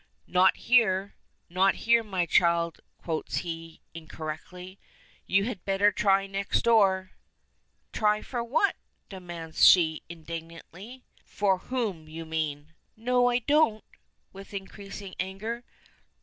[0.25, 1.13] "Not here.
[1.47, 4.79] Not here, my child," quotes he, incorrectly.
[5.27, 7.11] "You had better try next door."
[7.93, 8.75] "Try for what?"
[9.09, 11.03] demands she, indignantly.
[11.23, 12.09] "For whom?
[12.09, 13.83] You mean" "No, I don't,"
[14.33, 15.63] with increasing anger.